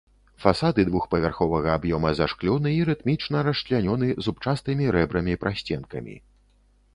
Фасады 0.43 0.85
двухпавярховага 0.85 1.69
аб'ёма 1.79 2.13
зашклёны 2.19 2.71
і 2.77 2.79
рытмічна 2.89 3.37
расчлянёны 3.49 4.07
зубчастымі 4.29 4.85
рэбрамі-прасценкамі. 4.97 6.15